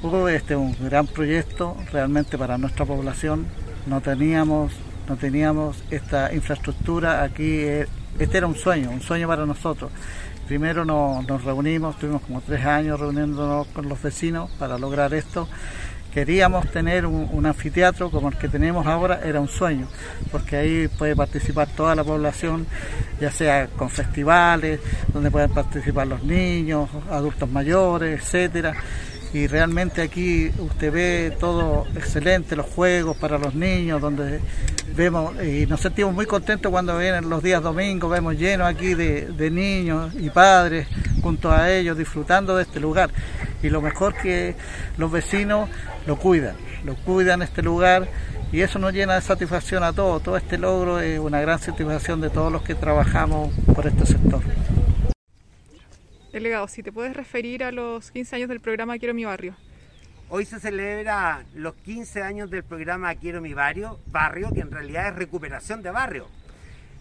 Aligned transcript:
Este 0.00 0.54
es 0.54 0.60
un 0.60 0.76
gran 0.80 1.08
proyecto 1.08 1.76
realmente 1.92 2.38
para 2.38 2.56
nuestra 2.56 2.84
población. 2.84 3.46
No 3.86 4.00
teníamos, 4.00 4.72
no 5.08 5.16
teníamos 5.16 5.82
esta 5.90 6.32
infraestructura 6.32 7.24
aquí. 7.24 7.62
eh, 7.62 7.86
Este 8.16 8.38
era 8.38 8.46
un 8.46 8.54
sueño, 8.54 8.90
un 8.90 9.00
sueño 9.00 9.26
para 9.26 9.44
nosotros. 9.44 9.90
Primero 10.46 10.84
nos, 10.84 11.44
reunimos, 11.44 11.98
tuvimos 11.98 12.22
como 12.22 12.40
tres 12.40 12.64
años 12.64 13.00
reuniéndonos 13.00 13.66
con 13.68 13.88
los 13.88 14.00
vecinos 14.00 14.48
para 14.58 14.78
lograr 14.78 15.12
esto. 15.14 15.48
Queríamos 16.14 16.70
tener 16.70 17.04
un, 17.04 17.28
un 17.32 17.46
anfiteatro 17.46 18.08
como 18.10 18.28
el 18.28 18.36
que 18.36 18.48
tenemos 18.48 18.86
ahora, 18.86 19.20
era 19.24 19.40
un 19.40 19.48
sueño, 19.48 19.88
porque 20.30 20.56
ahí 20.56 20.88
puede 20.88 21.14
participar 21.14 21.68
toda 21.76 21.94
la 21.94 22.02
población, 22.02 22.66
ya 23.20 23.30
sea 23.30 23.66
con 23.66 23.90
festivales, 23.90 24.80
donde 25.12 25.30
pueden 25.30 25.50
participar 25.50 26.06
los 26.06 26.22
niños, 26.22 26.88
adultos 27.10 27.50
mayores, 27.50 28.20
etcétera 28.20 28.74
y 29.32 29.46
realmente 29.46 30.02
aquí 30.02 30.50
usted 30.58 30.92
ve 30.92 31.36
todo 31.38 31.86
excelente, 31.94 32.56
los 32.56 32.66
juegos 32.66 33.16
para 33.16 33.38
los 33.38 33.54
niños, 33.54 34.00
donde 34.00 34.40
vemos 34.96 35.34
y 35.42 35.66
nos 35.66 35.80
sentimos 35.80 36.14
muy 36.14 36.26
contentos 36.26 36.70
cuando 36.70 36.96
vienen 36.98 37.28
los 37.28 37.42
días 37.42 37.62
domingos, 37.62 38.10
vemos 38.10 38.36
llenos 38.36 38.66
aquí 38.66 38.94
de, 38.94 39.26
de 39.26 39.50
niños 39.50 40.14
y 40.18 40.30
padres 40.30 40.88
junto 41.22 41.50
a 41.50 41.70
ellos 41.70 41.98
disfrutando 41.98 42.56
de 42.56 42.62
este 42.62 42.80
lugar. 42.80 43.10
Y 43.62 43.70
lo 43.70 43.82
mejor 43.82 44.14
que 44.14 44.54
los 44.96 45.10
vecinos 45.10 45.68
lo 46.06 46.16
cuidan, 46.16 46.56
lo 46.84 46.94
cuidan 46.94 47.42
este 47.42 47.62
lugar 47.62 48.08
y 48.50 48.62
eso 48.62 48.78
nos 48.78 48.92
llena 48.94 49.14
de 49.14 49.20
satisfacción 49.20 49.82
a 49.82 49.92
todos. 49.92 50.22
Todo 50.22 50.36
este 50.36 50.56
logro 50.56 51.00
es 51.00 51.18
una 51.18 51.40
gran 51.40 51.58
satisfacción 51.58 52.20
de 52.20 52.30
todos 52.30 52.50
los 52.50 52.62
que 52.62 52.74
trabajamos 52.74 53.52
por 53.74 53.86
este 53.86 54.06
sector. 54.06 54.40
Delegado, 56.32 56.68
si 56.68 56.82
te 56.82 56.92
puedes 56.92 57.16
referir 57.16 57.64
a 57.64 57.72
los 57.72 58.10
15 58.10 58.36
años 58.36 58.48
del 58.50 58.60
programa 58.60 58.98
Quiero 58.98 59.14
mi 59.14 59.24
barrio. 59.24 59.56
Hoy 60.28 60.44
se 60.44 60.60
celebra 60.60 61.42
los 61.54 61.74
15 61.76 62.20
años 62.20 62.50
del 62.50 62.62
programa 62.64 63.14
Quiero 63.14 63.40
mi 63.40 63.54
barrio, 63.54 63.98
barrio 64.08 64.52
que 64.52 64.60
en 64.60 64.70
realidad 64.70 65.08
es 65.08 65.16
recuperación 65.16 65.82
de 65.82 65.90
barrio. 65.90 66.26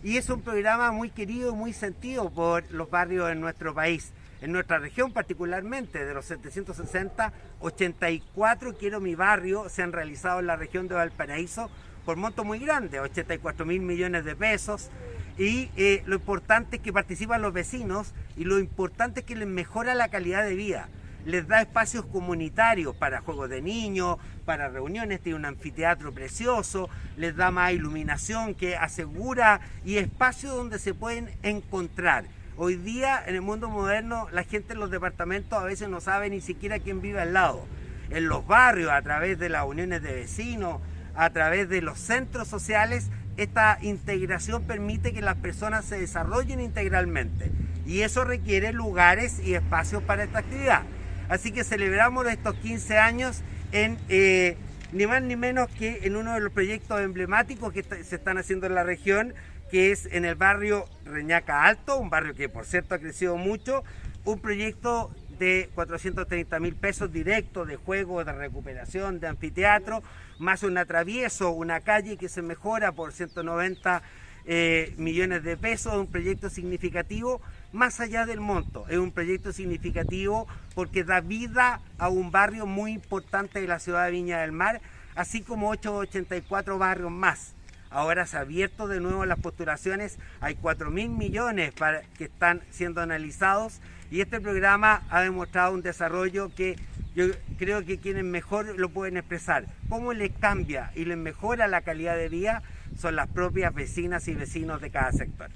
Y 0.02 0.16
es 0.16 0.30
un 0.30 0.42
programa 0.42 0.94
muy 0.94 1.10
querido 1.10 1.52
y 1.52 1.56
muy 1.56 1.74
sentido 1.74 2.30
por 2.30 2.72
los 2.72 2.90
barrios 2.90 3.30
en 3.30 3.42
nuestro 3.42 3.74
país. 3.74 4.14
En 4.40 4.54
nuestra 4.54 4.80
región 4.80 5.12
particularmente, 5.12 6.06
de 6.06 6.14
los 6.14 6.24
760, 6.24 7.34
84 7.60 8.78
Quiero 8.78 9.02
mi 9.02 9.16
barrio 9.16 9.68
se 9.68 9.84
han 9.84 9.92
realizado 9.92 10.40
en 10.40 10.48
la 10.48 10.56
región 10.56 10.88
de 10.88 10.96
Valparaíso 10.96 11.70
por 12.06 12.16
monto 12.16 12.46
muy 12.46 12.60
grande, 12.60 13.02
84 13.02 13.66
mil 13.66 13.82
millones 13.82 14.24
de 14.24 14.38
pesos. 14.38 14.90
Y 15.38 15.70
eh, 15.78 16.04
lo 16.06 16.16
importante 16.16 16.78
es 16.78 16.82
que 16.82 16.92
participan 16.92 17.42
los 17.42 17.54
vecinos 17.54 18.14
y 18.36 18.44
lo 18.44 18.60
importante 18.60 19.20
es 19.20 19.26
que 19.26 19.36
les 19.36 19.48
mejora 19.48 19.94
la 19.96 20.10
calidad 20.10 20.44
de 20.44 20.56
vida 20.56 20.90
les 21.28 21.46
da 21.46 21.62
espacios 21.62 22.06
comunitarios 22.06 22.96
para 22.96 23.20
juegos 23.20 23.50
de 23.50 23.62
niños, 23.62 24.18
para 24.46 24.70
reuniones, 24.70 25.20
tiene 25.20 25.38
un 25.38 25.44
anfiteatro 25.44 26.14
precioso, 26.14 26.90
les 27.18 27.36
da 27.36 27.52
más 27.52 27.74
iluminación 27.74 28.56
que 28.56 28.78
asegura 28.78 29.60
y 29.84 29.98
espacios 29.98 30.56
donde 30.56 30.80
se 30.80 30.94
pueden 30.94 31.30
encontrar. 31.44 32.24
Hoy 32.56 32.78
día 32.78 33.22
en 33.28 33.36
el 33.36 33.42
mundo 33.42 33.68
moderno 33.68 34.30
la 34.32 34.46
gente 34.46 34.72
en 34.72 34.80
los 34.80 34.90
departamentos 34.90 35.60
a 35.60 35.66
veces 35.66 35.90
no 35.90 36.00
sabe 36.00 36.30
ni 36.30 36.40
siquiera 36.40 36.80
quién 36.80 37.02
vive 37.02 37.20
al 37.20 37.34
lado. 37.34 37.66
En 38.10 38.30
los 38.30 38.48
barrios, 38.48 38.90
a 38.92 39.02
través 39.02 39.38
de 39.38 39.50
las 39.50 39.66
uniones 39.66 40.02
de 40.02 40.14
vecinos, 40.14 40.80
a 41.14 41.30
través 41.32 41.68
de 41.68 41.82
los 41.82 42.00
centros 42.00 42.48
sociales, 42.48 43.10
esta 43.38 43.78
integración 43.82 44.64
permite 44.64 45.14
que 45.14 45.22
las 45.22 45.36
personas 45.36 45.86
se 45.86 46.00
desarrollen 46.00 46.60
integralmente 46.60 47.52
y 47.86 48.02
eso 48.02 48.24
requiere 48.24 48.74
lugares 48.74 49.40
y 49.40 49.54
espacios 49.54 50.04
para 50.04 50.24
esta 50.24 50.40
actividad. 50.40 50.84
Así 51.30 51.52
que 51.52 51.64
celebramos 51.64 52.28
estos 52.28 52.56
15 52.56 52.98
años 52.98 53.42
en 53.72 53.98
eh, 54.10 54.58
ni 54.92 55.06
más 55.06 55.22
ni 55.22 55.36
menos 55.36 55.70
que 55.70 56.02
en 56.04 56.16
uno 56.16 56.34
de 56.34 56.40
los 56.40 56.52
proyectos 56.52 57.02
emblemáticos 57.02 57.74
que 57.74 57.84
se 57.84 58.16
están 58.16 58.38
haciendo 58.38 58.68
en 58.68 58.76
la 58.76 58.84
región, 58.84 59.34
que 59.70 59.92
es 59.92 60.08
en 60.12 60.26
el 60.26 60.36
barrio 60.36 60.86
Reñaca 61.06 61.66
Alto, 61.66 61.98
un 61.98 62.10
barrio 62.10 62.34
que 62.34 62.50
por 62.50 62.66
cierto 62.66 62.96
ha 62.96 63.00
crecido 63.00 63.36
mucho, 63.38 63.84
un 64.24 64.40
proyecto 64.40 65.12
de 65.40 65.70
430 65.76 66.60
mil 66.60 66.76
pesos 66.76 67.12
directos 67.12 67.68
de 67.68 67.76
juego, 67.76 68.24
de 68.24 68.34
recuperación, 68.34 69.20
de 69.20 69.28
anfiteatro, 69.28 70.04
más 70.40 70.64
un 70.64 70.78
atravieso, 70.78 71.52
una 71.52 71.82
calle 71.82 72.18
que 72.18 72.30
se 72.30 72.42
mejora 72.42 72.92
por 72.92 73.12
190 73.12 74.02
eh, 74.50 74.94
millones 74.98 75.44
de 75.44 75.58
pesos, 75.58 75.94
un 75.96 76.08
proyecto 76.08 76.50
significativo 76.50 77.42
más 77.74 78.00
allá 78.00 78.26
del 78.26 78.40
monto. 78.40 78.86
Es 78.88 78.98
un 78.98 79.12
proyecto 79.12 79.52
significativo 79.52 80.48
porque 80.74 81.04
da 81.04 81.20
vida 81.20 81.82
a 81.98 82.08
un 82.08 82.32
barrio 82.32 82.66
muy 82.66 82.94
importante 82.94 83.60
de 83.60 83.68
la 83.68 83.80
ciudad 83.80 84.06
de 84.06 84.12
Viña 84.12 84.40
del 84.40 84.54
Mar, 84.54 84.80
así 85.16 85.42
como 85.42 85.70
884 85.70 86.78
barrios 86.78 87.12
más. 87.12 87.57
Ahora 87.90 88.26
se 88.26 88.38
ha 88.38 88.42
abierto 88.42 88.88
de 88.88 89.00
nuevo 89.00 89.26
las 89.26 89.40
postulaciones, 89.40 90.18
hay 90.42 90.56
4 90.56 90.92
mil 90.92 91.10
millones 91.10 91.74
para, 91.74 92.02
que 92.18 92.26
están 92.26 92.62
siendo 92.72 93.02
analizados 93.02 93.80
y 94.12 94.22
este 94.22 94.40
programa 94.40 95.04
ha 95.10 95.22
demostrado 95.22 95.74
un 95.74 95.82
desarrollo 95.82 96.50
que 96.54 96.76
yo 97.16 97.26
creo 97.58 97.84
que 97.84 97.98
quienes 97.98 98.24
mejor 98.24 98.78
lo 98.78 98.90
pueden 98.90 99.18
expresar. 99.18 99.66
¿Cómo 99.90 100.14
le 100.14 100.30
cambia 100.30 100.92
y 100.96 101.06
le 101.06 101.16
mejora 101.16 101.68
la 101.68 101.82
calidad 101.82 102.16
de 102.16 102.30
vida? 102.30 102.62
Son 102.98 103.16
las 103.16 103.28
propias 103.28 103.74
vecinas 103.74 104.28
y 104.28 104.36
vecinos 104.36 104.82
de 104.82 104.92
cada 104.92 105.12
sector. 105.12 105.50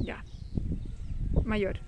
Ya. 0.00 0.24
Mayor. 1.44 1.80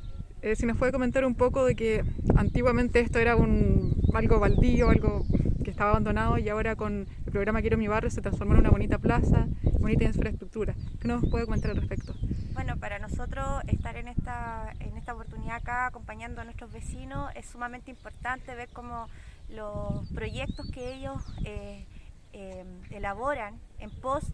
Eh, 0.43 0.57
si 0.57 0.67
nos 0.67 0.77
puede 0.77 0.93
comentar 0.93 1.25
un 1.25 1.35
poco 1.35 1.65
de 1.65 1.75
que 1.75 2.05
antiguamente 2.37 3.01
esto 3.01 3.19
era 3.19 3.37
un 3.37 3.95
algo 4.15 4.39
baldío, 4.39 4.91
algo 4.91 5.25
que 5.65 5.71
estaba 5.71 5.91
abandonado 5.91 6.39
y 6.39 6.49
ahora 6.49 6.77
con 6.77 7.07
el 7.31 7.33
programa 7.33 7.61
Quiero 7.61 7.79
mi 7.79 7.87
barrio 7.87 8.11
se 8.11 8.21
transformó 8.21 8.55
en 8.55 8.59
una 8.59 8.71
bonita 8.71 8.99
plaza, 8.99 9.47
bonita 9.79 10.03
infraestructura. 10.03 10.75
¿Qué 11.01 11.07
nos 11.07 11.23
puede 11.31 11.45
comentar 11.45 11.71
al 11.71 11.77
respecto? 11.77 12.13
Bueno, 12.55 12.77
para 12.77 12.99
nosotros 12.99 13.63
estar 13.69 13.97
en 13.97 14.09
esta, 14.09 14.75
en 14.81 14.97
esta 14.97 15.15
oportunidad 15.15 15.55
acá 15.55 15.87
acompañando 15.87 16.41
a 16.41 16.45
nuestros 16.45 16.73
vecinos 16.73 17.31
es 17.37 17.47
sumamente 17.47 17.93
importante 17.93 18.53
ver 18.57 18.69
cómo 18.73 19.07
los 19.49 20.09
proyectos 20.13 20.69
que 20.73 20.93
ellos 20.93 21.23
eh, 21.45 21.87
eh, 22.33 22.65
elaboran 22.91 23.61
en 23.79 23.91
pos 23.91 24.25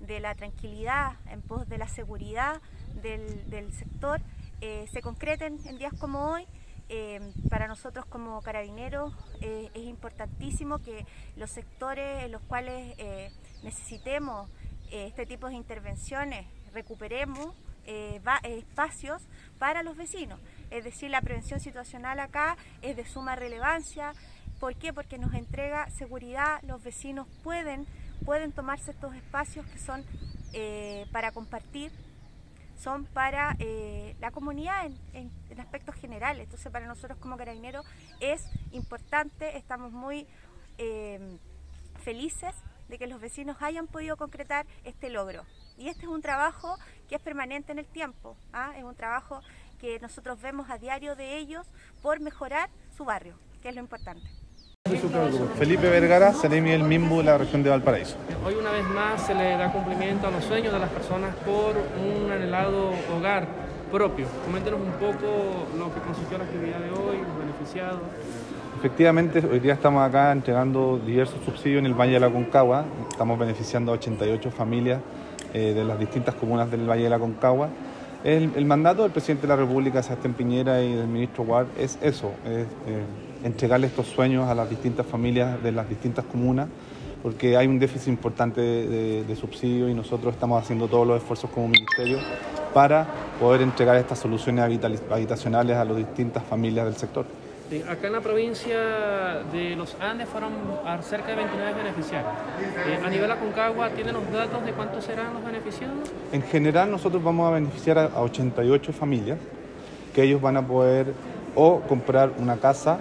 de 0.00 0.20
la 0.20 0.34
tranquilidad, 0.34 1.12
en 1.30 1.42
pos 1.42 1.68
de 1.68 1.76
la 1.76 1.88
seguridad 1.88 2.62
del, 3.02 3.50
del 3.50 3.70
sector, 3.74 4.22
eh, 4.62 4.86
se 4.90 5.02
concreten 5.02 5.58
en 5.66 5.76
días 5.76 5.92
como 6.00 6.30
hoy. 6.30 6.46
Eh, 6.88 7.32
para 7.50 7.66
nosotros 7.66 8.06
como 8.06 8.40
carabineros 8.42 9.12
eh, 9.40 9.70
es 9.74 9.84
importantísimo 9.86 10.78
que 10.78 11.04
los 11.36 11.50
sectores 11.50 12.22
en 12.22 12.30
los 12.30 12.42
cuales 12.42 12.94
eh, 12.98 13.32
necesitemos 13.64 14.48
eh, 14.92 15.06
este 15.08 15.26
tipo 15.26 15.48
de 15.48 15.54
intervenciones 15.54 16.46
recuperemos 16.72 17.54
espacios 18.42 19.22
para 19.60 19.84
los 19.84 19.96
vecinos. 19.96 20.40
Es 20.72 20.82
decir, 20.82 21.08
la 21.08 21.20
prevención 21.20 21.60
situacional 21.60 22.18
acá 22.18 22.56
es 22.82 22.96
de 22.96 23.06
suma 23.06 23.36
relevancia. 23.36 24.12
¿Por 24.58 24.74
qué? 24.74 24.92
Porque 24.92 25.18
nos 25.18 25.32
entrega 25.34 25.88
seguridad, 25.90 26.60
los 26.64 26.82
vecinos 26.82 27.28
pueden, 27.44 27.86
pueden 28.24 28.50
tomarse 28.50 28.90
estos 28.90 29.14
espacios 29.14 29.64
que 29.66 29.78
son 29.78 30.04
para 31.12 31.30
compartir, 31.30 31.92
son 32.76 33.04
para 33.06 33.56
eh, 33.58 34.16
la 34.20 34.30
comunidad 34.30 34.90
en, 35.12 35.30
aspectos 35.58 35.94
generales. 35.94 36.44
Entonces, 36.44 36.70
para 36.70 36.86
nosotros 36.86 37.18
como 37.18 37.36
carabineros 37.36 37.86
es 38.20 38.44
importante, 38.72 39.56
estamos 39.56 39.90
muy 39.90 40.26
eh, 40.78 41.38
felices 42.04 42.54
de 42.88 42.98
que 42.98 43.06
los 43.06 43.20
vecinos 43.20 43.56
hayan 43.60 43.86
podido 43.86 44.16
concretar 44.16 44.66
este 44.84 45.10
logro. 45.10 45.44
Y 45.76 45.88
este 45.88 46.02
es 46.02 46.08
un 46.08 46.22
trabajo 46.22 46.76
que 47.08 47.16
es 47.16 47.20
permanente 47.20 47.72
en 47.72 47.78
el 47.78 47.86
tiempo, 47.86 48.36
¿ah? 48.52 48.72
es 48.76 48.84
un 48.84 48.94
trabajo 48.94 49.40
que 49.78 49.98
nosotros 50.00 50.40
vemos 50.40 50.70
a 50.70 50.78
diario 50.78 51.16
de 51.16 51.36
ellos 51.36 51.66
por 52.02 52.20
mejorar 52.20 52.70
su 52.96 53.04
barrio, 53.04 53.38
que 53.62 53.68
es 53.68 53.74
lo 53.74 53.80
importante. 53.80 54.26
Felipe 55.58 55.88
Vergara, 55.88 56.32
Seremi 56.32 56.70
el 56.70 56.84
Mimbu 56.84 57.18
de 57.18 57.24
la 57.24 57.38
región 57.38 57.62
de 57.62 57.70
Valparaíso. 57.70 58.16
Hoy 58.46 58.54
una 58.54 58.70
vez 58.70 58.84
más 58.84 59.26
se 59.26 59.34
le 59.34 59.56
da 59.56 59.72
cumplimiento 59.72 60.28
a 60.28 60.30
los 60.30 60.44
sueños 60.44 60.72
de 60.72 60.78
las 60.78 60.90
personas 60.90 61.34
por 61.44 61.74
un 61.98 62.30
anhelado 62.30 62.90
hogar 63.16 63.48
propio. 63.90 64.26
Coméntenos 64.44 64.80
un 64.80 64.92
poco 64.92 65.66
lo 65.76 65.92
que 65.92 66.00
consistió 66.00 66.38
la 66.38 66.44
actividad 66.44 66.78
de 66.78 66.90
hoy, 66.90 67.18
los 67.18 67.38
beneficiados. 67.38 68.00
Efectivamente, 68.78 69.42
hoy 69.50 69.58
día 69.58 69.74
estamos 69.74 70.06
acá 70.06 70.30
entregando 70.30 71.00
diversos 71.04 71.44
subsidios 71.44 71.80
en 71.80 71.86
el 71.86 71.94
Valle 71.94 72.12
de 72.12 72.20
la 72.20 72.30
Concagua. 72.30 72.84
Estamos 73.10 73.38
beneficiando 73.38 73.90
a 73.90 73.94
88 73.94 74.50
familias 74.52 75.00
eh, 75.52 75.72
de 75.74 75.84
las 75.84 75.98
distintas 75.98 76.36
comunas 76.36 76.70
del 76.70 76.88
Valle 76.88 77.04
de 77.04 77.10
la 77.10 77.18
Concagua. 77.18 77.70
El, 78.22 78.52
el 78.54 78.64
mandato 78.64 79.02
del 79.02 79.12
presidente 79.12 79.42
de 79.42 79.48
la 79.48 79.56
República, 79.56 80.02
Sebastián 80.02 80.34
Piñera, 80.34 80.82
y 80.82 80.94
del 80.94 81.06
ministro 81.06 81.44
Ward 81.44 81.66
es 81.78 81.98
eso, 82.02 82.32
es 82.44 82.66
eh, 82.86 83.04
entregarle 83.44 83.86
estos 83.86 84.06
sueños 84.06 84.48
a 84.48 84.54
las 84.54 84.68
distintas 84.68 85.06
familias 85.06 85.62
de 85.62 85.72
las 85.72 85.88
distintas 85.88 86.24
comunas, 86.24 86.68
porque 87.22 87.56
hay 87.56 87.66
un 87.66 87.78
déficit 87.78 88.08
importante 88.08 88.60
de, 88.60 88.86
de, 88.86 89.24
de 89.24 89.36
subsidios 89.36 89.90
y 89.90 89.94
nosotros 89.94 90.34
estamos 90.34 90.62
haciendo 90.62 90.88
todos 90.88 91.06
los 91.06 91.18
esfuerzos 91.18 91.50
como 91.50 91.68
ministerio 91.68 92.18
para 92.76 93.06
poder 93.40 93.62
entregar 93.62 93.96
estas 93.96 94.18
soluciones 94.18 94.62
habitacionales 95.10 95.78
a 95.78 95.84
las 95.86 95.96
distintas 95.96 96.44
familias 96.44 96.84
del 96.84 96.94
sector. 96.96 97.24
acá 97.88 98.06
en 98.06 98.12
la 98.12 98.20
provincia 98.20 98.78
de 99.50 99.74
los 99.76 99.96
Andes 99.98 100.28
fueron 100.28 100.52
cerca 101.00 101.28
de 101.28 101.36
29 101.36 101.72
beneficiarios. 101.72 102.32
Eh, 102.86 103.00
a 103.02 103.08
nivel 103.08 103.30
Aconcagua, 103.30 103.88
¿tienen 103.88 104.12
los 104.12 104.30
datos 104.30 104.62
de 104.64 104.72
cuántos 104.72 105.04
serán 105.04 105.32
los 105.32 105.42
beneficiados? 105.42 106.10
En 106.32 106.42
general 106.42 106.90
nosotros 106.90 107.24
vamos 107.24 107.48
a 107.48 107.54
beneficiar 107.54 107.96
a 107.96 108.20
88 108.20 108.92
familias 108.92 109.38
que 110.14 110.24
ellos 110.24 110.42
van 110.42 110.58
a 110.58 110.66
poder 110.66 111.14
o 111.54 111.80
comprar 111.80 112.32
una 112.38 112.58
casa 112.58 112.98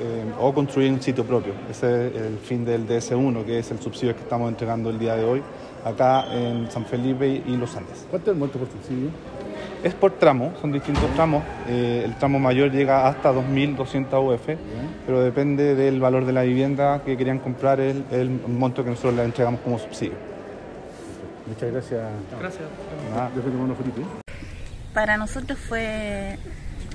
eh, 0.00 0.24
o 0.38 0.52
construir 0.52 0.92
un 0.92 1.00
sitio 1.00 1.24
propio. 1.24 1.52
Ese 1.70 2.08
es 2.08 2.14
el 2.16 2.38
fin 2.38 2.64
del 2.64 2.86
DS1, 2.86 3.44
que 3.44 3.58
es 3.58 3.70
el 3.70 3.80
subsidio 3.80 4.14
que 4.14 4.22
estamos 4.22 4.48
entregando 4.48 4.90
el 4.90 4.98
día 4.98 5.16
de 5.16 5.24
hoy 5.24 5.42
acá 5.84 6.26
en 6.32 6.70
San 6.70 6.84
Felipe 6.84 7.26
y 7.26 7.56
Los 7.56 7.76
Andes. 7.76 8.06
¿Cuánto 8.10 8.30
es 8.30 8.34
el 8.34 8.40
monto 8.40 8.58
por 8.58 8.68
subsidio? 8.68 9.10
Es 9.82 9.94
por 9.94 10.12
tramo, 10.12 10.52
son 10.60 10.72
distintos 10.72 11.08
tramos. 11.14 11.42
Eh, 11.68 12.02
el 12.04 12.16
tramo 12.16 12.38
mayor 12.38 12.70
llega 12.70 13.06
hasta 13.06 13.32
2.200 13.32 14.34
UF, 14.34 14.48
pero 15.06 15.22
depende 15.22 15.74
del 15.74 16.00
valor 16.00 16.24
de 16.24 16.32
la 16.32 16.42
vivienda 16.42 17.02
que 17.04 17.16
querían 17.16 17.38
comprar, 17.38 17.80
el, 17.80 18.04
el 18.10 18.28
monto 18.28 18.82
que 18.82 18.90
nosotros 18.90 19.14
le 19.14 19.24
entregamos 19.24 19.60
como 19.60 19.78
subsidio. 19.78 20.14
Muchas 21.46 21.72
gracias. 21.72 22.02
Gracias. 22.38 22.64
Para 24.92 25.16
nosotros 25.16 25.58
fue 25.58 26.38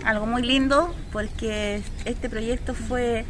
algo 0.04 0.26
muy 0.26 0.42
lindo 0.44 0.94
porque 1.12 1.82
este 2.06 2.30
proyecto 2.30 2.74
fue 2.74 3.26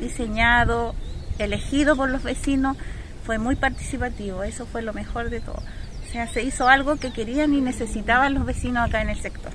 diseñado, 0.00 0.94
elegido 1.38 1.96
por 1.96 2.10
los 2.10 2.22
vecinos, 2.22 2.76
fue 3.24 3.38
muy 3.38 3.56
participativo, 3.56 4.42
eso 4.42 4.66
fue 4.66 4.82
lo 4.82 4.92
mejor 4.92 5.30
de 5.30 5.40
todo. 5.40 5.62
O 6.06 6.12
sea, 6.12 6.26
se 6.26 6.42
hizo 6.42 6.68
algo 6.68 6.96
que 6.96 7.12
querían 7.12 7.54
y 7.54 7.60
necesitaban 7.60 8.34
los 8.34 8.44
vecinos 8.44 8.88
acá 8.88 9.00
en 9.00 9.10
el 9.10 9.20
sector. 9.20 9.52